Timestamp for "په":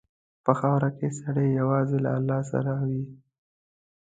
0.45-0.51